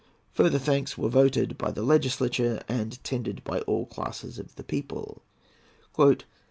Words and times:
Further, 0.31 0.57
thanks 0.57 0.97
were 0.97 1.09
voted 1.09 1.59
by 1.59 1.69
the 1.69 1.83
legislature, 1.83 2.59
and 2.67 2.97
tendered 3.03 3.43
by 3.43 3.59
all 3.59 3.85
classes 3.85 4.39
of 4.39 4.55
the 4.55 4.63
people. 4.63 5.21